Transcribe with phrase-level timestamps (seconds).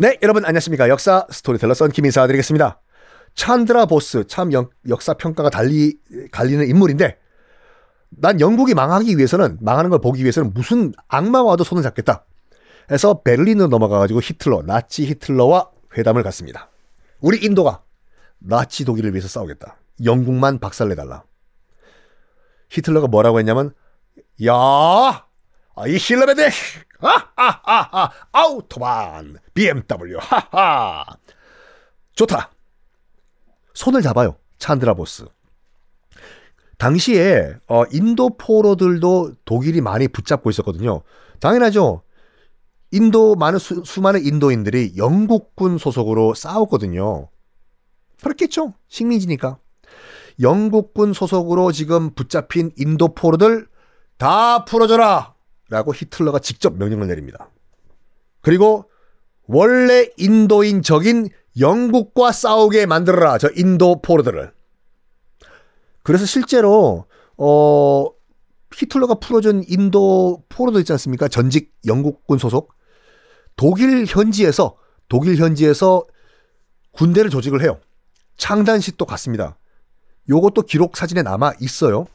[0.00, 0.88] 네, 여러분 안녕하십니까.
[0.88, 2.80] 역사 스토리텔러 썬킴 인사드리겠습니다.
[3.34, 5.98] 찬드라 보스 참 영, 역사 평가가 달리
[6.30, 7.18] 갈리는 인물인데
[8.10, 12.24] 난 영국이 망하기 위해서는 망하는 걸 보기 위해서는 무슨 악마와도 손을 잡겠다.
[12.90, 16.70] 해서 베를린으로 넘어가 가지고 히틀러, 나치 히틀러와 회담을 갖습니다.
[17.20, 17.82] 우리 인도가
[18.38, 19.78] 나치 독일을 위해서 싸우겠다.
[20.04, 21.24] 영국만 박살내달라.
[22.70, 23.72] 히틀러가 뭐라고 했냐면
[24.46, 25.26] 야,
[25.86, 26.48] 이 힐러베드,
[27.00, 31.04] 하하하하, 아우토반, BMW, 하하.
[32.14, 32.50] 좋다.
[33.74, 34.36] 손을 잡아요.
[34.58, 35.24] 찬드라 보스.
[36.78, 41.02] 당시에 어, 인도 포로들도 독일이 많이 붙잡고 있었거든요.
[41.40, 42.02] 당연하죠.
[42.90, 47.28] 인도 많은 수, 수많은 인도인들이 영국군 소속으로 싸웠거든요.
[48.22, 48.74] 그렇겠죠.
[48.88, 49.58] 식민지니까.
[50.40, 53.68] 영국군 소속으로 지금 붙잡힌 인도 포로들
[54.16, 55.34] 다 풀어줘라!
[55.68, 57.50] 라고 히틀러가 직접 명령을 내립니다.
[58.40, 58.90] 그리고
[59.46, 63.38] 원래 인도인 적인 영국과 싸우게 만들어라.
[63.38, 64.52] 저 인도 포로들을.
[66.02, 67.06] 그래서 실제로
[67.36, 68.06] 어
[68.74, 71.28] 히틀러가 풀어준 인도 포로들 있지 않습니까?
[71.28, 72.74] 전직 영국군 소속
[73.56, 74.76] 독일 현지에서
[75.08, 76.04] 독일 현지에서
[76.92, 77.80] 군대를 조직을 해요.
[78.36, 79.58] 창단식도 갔습니다.
[80.28, 82.06] 요것도 기록 사진에 남아 있어요.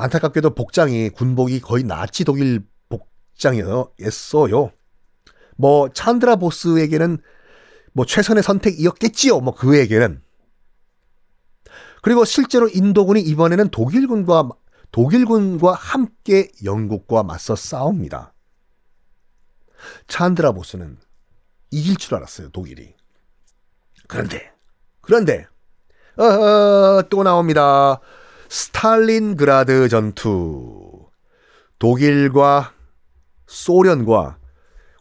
[0.00, 4.72] 안타깝게도 복장이 군복이 거의 나치 독일 복장이었어요.
[5.56, 7.18] 뭐 찬드라 보스에게는
[7.92, 9.40] 뭐 최선의 선택이었겠지요.
[9.40, 10.22] 뭐 그에게는.
[12.02, 14.48] 그리고 실제로 인도군이 이번에는 독일군과
[14.90, 18.32] 독일군과 함께 영국과 맞서 싸웁니다.
[20.08, 20.98] 찬드라 보스는
[21.70, 22.94] 이길 줄 알았어요, 독일이.
[24.08, 24.52] 그런데
[25.00, 25.46] 그런데
[26.16, 28.00] 어, 또 나옵니다.
[28.50, 31.08] 스탈린그라드 전투.
[31.78, 32.74] 독일과
[33.46, 34.38] 소련과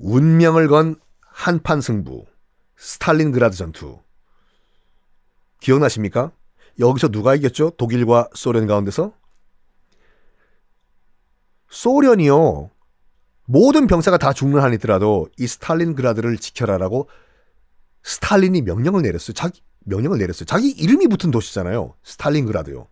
[0.00, 2.24] 운명을 건 한판 승부.
[2.76, 4.00] 스탈린그라드 전투.
[5.60, 6.32] 기억나십니까?
[6.80, 7.70] 여기서 누가 이겼죠?
[7.78, 9.12] 독일과 소련 가운데서?
[11.70, 12.70] 소련이요.
[13.44, 17.08] 모든 병사가 다 죽는 한이더라도 이 스탈린그라드를 지켜라라고
[18.02, 19.34] 스탈린이 명령을 내렸어요.
[19.34, 20.46] 자기 명령을 내렸어요.
[20.46, 21.94] 자기 이름이 붙은 도시잖아요.
[22.02, 22.88] 스탈린그라드요.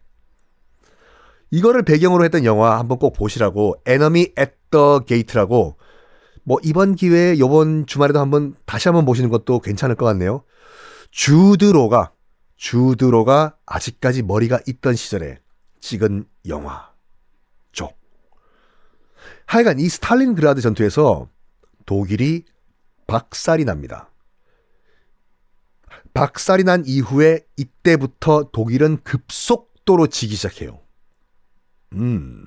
[1.54, 5.78] 이거를 배경으로 했던 영화 한번 꼭 보시라고 Enemy at the Gates라고
[6.42, 10.42] 뭐 이번 기회에 이번 주말에도 한번 다시 한번 보시는 것도 괜찮을 것 같네요.
[11.12, 12.10] 주드로가
[12.56, 15.38] 주드로가 아직까지 머리가 있던 시절에
[15.80, 17.92] 찍은 영화죠.
[19.46, 21.28] 하여간 이 스탈린그라드 전투에서
[21.86, 22.46] 독일이
[23.06, 24.10] 박살이 납니다.
[26.14, 30.83] 박살이 난 이후에 이때부터 독일은 급속도로 지기 시작해요.
[31.94, 32.46] 음.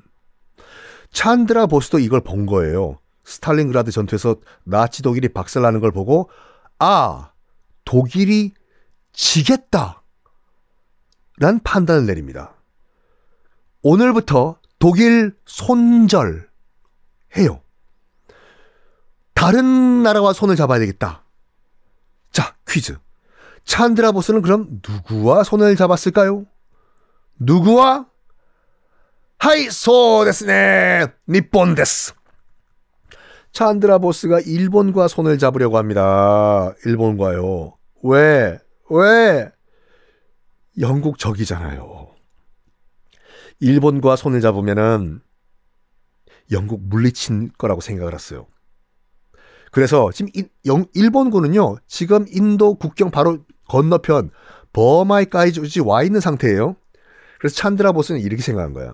[1.12, 3.00] 찬드라 보스도 이걸 본 거예요.
[3.24, 6.30] 스탈린그라드 전투에서 나치 독일이 박살나는 걸 보고
[6.80, 7.31] 아
[7.86, 8.53] 독일이
[9.13, 10.03] 지겠다
[11.38, 12.56] 란 판단을 내립니다.
[13.81, 16.50] 오늘부터 독일 손절
[17.38, 17.62] 해요.
[19.34, 21.24] 다른 나라와 손을 잡아야 되겠다.
[22.31, 22.97] 자, 퀴즈.
[23.66, 26.46] 찬드라 보스는 그럼 누구와 손을 잡았을까요?
[27.40, 28.07] 누구와?
[29.40, 31.07] はい, そうですね.
[31.29, 32.13] 日本です.
[33.52, 36.74] 찬드라 보스가 일본과 손을 잡으려고 합니다.
[36.86, 37.78] 일본과요.
[38.03, 38.59] 왜?
[38.90, 39.52] 왜?
[40.80, 42.08] 영국 적이잖아요.
[43.59, 45.22] 일본과 손을 잡으면은
[46.52, 48.48] 영국 물리친 거라고 생각을 했어요.
[49.72, 50.31] 그래서 지금
[50.94, 54.30] 일본군은요, 지금 인도 국경 바로 건너편
[54.74, 56.75] 버마이까지 와 있는 상태예요.
[57.40, 58.94] 그래서 찬드라 보스는 이렇게 생각한 거야.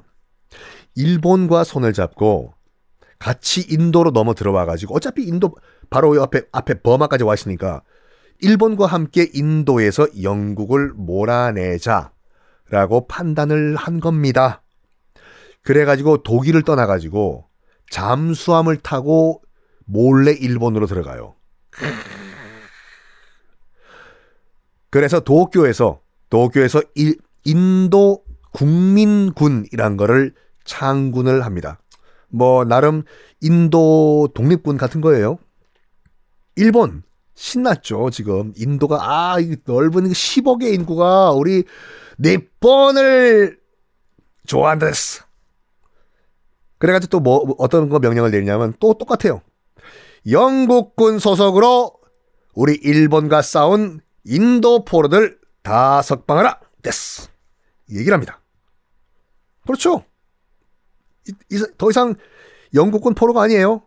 [0.95, 2.53] 일본과 손을 잡고
[3.19, 5.55] 같이 인도로 넘어 들어와 가지고 어차피 인도
[5.89, 7.81] 바로 앞에 앞에 버마까지 와 있으니까
[8.39, 12.09] 일본과 함께 인도에서 영국을 몰아내자라고
[13.07, 14.61] 판단을 한 겁니다.
[15.61, 17.45] 그래 가지고 독일을 떠나 가지고
[17.89, 19.41] 잠수함을 타고
[19.85, 21.35] 몰래 일본으로 들어가요.
[24.89, 30.33] 그래서 도쿄에서 도쿄에서 일, 인도 국민군이란 거를
[30.65, 31.79] 창군을 합니다.
[32.29, 33.03] 뭐 나름
[33.41, 35.37] 인도 독립군 같은 거예요.
[36.55, 37.03] 일본
[37.35, 41.63] 신났죠 지금 인도가 아 넓은 10억의 인구가 우리
[42.17, 43.59] 네번을
[44.45, 45.23] 좋아한다스.
[46.77, 49.41] 그래가지고 또 뭐 어떤 거 명령을 내리냐면 또 똑같아요.
[50.29, 51.93] 영국군 소속으로
[52.53, 57.29] 우리 일본과 싸운 인도 포로들 다 석방하라 됐스.
[57.89, 58.41] 얘기를 합니다.
[59.65, 60.03] 그렇죠.
[61.77, 62.15] 더 이상
[62.73, 63.85] 영국군 포로가 아니에요.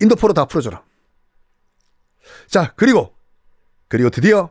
[0.00, 0.84] 인도 포로 다 풀어줘라.
[2.48, 3.14] 자, 그리고,
[3.88, 4.50] 그리고 드디어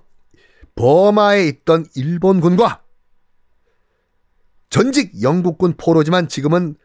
[0.76, 2.84] 버마에 있던 일본군과
[4.70, 6.76] 전직 영국군 포로지만 지금은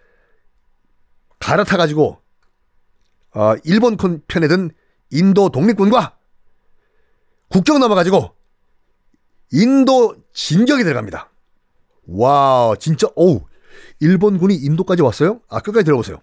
[1.38, 2.20] 갈아타가지고,
[3.34, 4.70] 어, 일본군 편에 든
[5.10, 6.16] 인도 독립군과
[7.48, 8.34] 국경 넘어가지고
[9.52, 11.30] 인도 진격이 들어갑니다.
[12.06, 13.42] 와, 진짜, 어우,
[14.00, 15.40] 일본군이 인도까지 왔어요?
[15.48, 16.20] 아, 끝까지 들어보세요.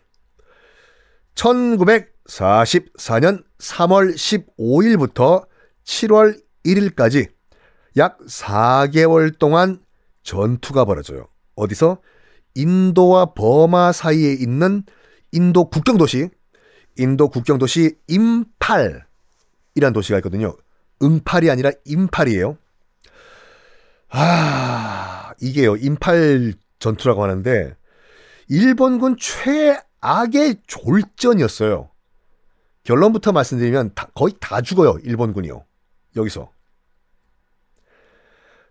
[1.35, 5.45] 1944년 3월 15일부터
[5.85, 7.29] 7월 1일까지
[7.97, 9.79] 약 4개월 동안
[10.23, 11.27] 전투가 벌어져요.
[11.55, 12.01] 어디서?
[12.55, 14.83] 인도와 버마 사이에 있는
[15.31, 16.29] 인도 국경도시,
[16.97, 19.03] 인도 국경도시 임팔이라는
[19.93, 20.55] 도시가 있거든요.
[21.01, 22.57] 응팔이 아니라 임팔이에요.
[24.09, 25.75] 아, 이게요.
[25.75, 27.75] 임팔 전투라고 하는데
[28.49, 31.89] 일본군 최악의 졸전이었어요.
[32.83, 34.97] 결론부터 말씀드리면 다, 거의 다 죽어요.
[35.03, 35.65] 일본군이요.
[36.15, 36.51] 여기서.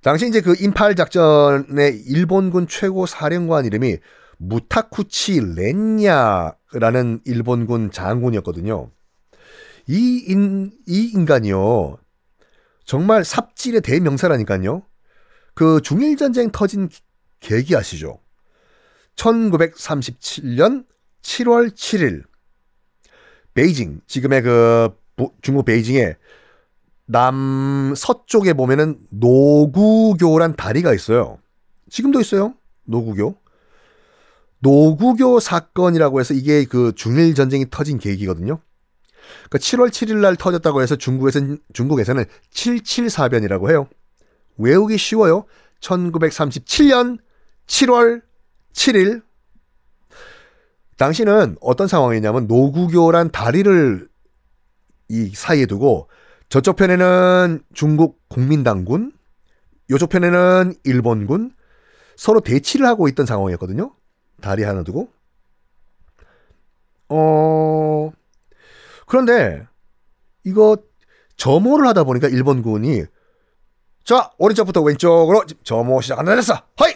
[0.03, 3.99] 당시 이제 그 임팔 작전의 일본군 최고 사령관 이름이
[4.39, 8.91] 무타쿠치 렌야라는 일본군 장군이었거든요.
[9.89, 11.99] 이, 인, 이 인간이요.
[12.85, 14.83] 정말 삽질의 대명사라니까요.
[15.55, 16.89] 그 중일전쟁 터진
[17.41, 18.21] 계기 아시죠?
[19.17, 20.87] 1937년
[21.23, 22.25] 7월 7일
[23.55, 24.91] 베이징 지금의 그
[25.41, 26.17] 중국 베이징에
[27.07, 31.39] 남서쪽에 보면은 노구교란 다리가 있어요.
[31.89, 32.55] 지금도 있어요.
[32.85, 33.37] 노구교.
[34.59, 38.59] 노구교 사건이라고 해서 이게 그 중일 전쟁이 터진 계기거든요.
[39.49, 43.89] 그러니까 7월 7일 날 터졌다고 해서 중국에서는 중국에서는 774변이라고 해요.
[44.59, 45.45] 외우기 쉬워요.
[45.81, 47.19] 1937년
[47.67, 48.23] 7월
[48.73, 49.23] 7일
[50.97, 54.09] 당시는 어떤 상황이냐면 노구교란 다리를
[55.09, 56.09] 이 사이에 두고
[56.49, 59.13] 저쪽 편에는 중국 국민당군,
[59.91, 61.53] 요쪽 편에는 일본군
[62.17, 63.95] 서로 대치를 하고 있던 상황이었거든요.
[64.41, 65.11] 다리 하나 두고.
[67.09, 68.11] 어
[69.07, 69.67] 그런데
[70.45, 70.77] 이거
[71.37, 73.05] 점호를 하다 보니까 일본군이
[74.05, 76.55] 자 오른쪽부터 왼쪽으로 점호 시작한다 됐어.
[76.77, 76.96] 하이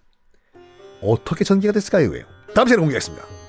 [1.01, 2.11] 어떻게 전개가 됐을까요?
[2.53, 3.40] 다음 시간에 공개하겠습니다.